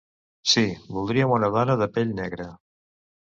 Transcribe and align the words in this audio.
Sí, 0.53 0.63
voldríem 0.95 1.35
una 1.35 1.51
dona 1.57 1.77
de 1.83 1.89
pell 1.99 2.17
negra. 2.21 2.47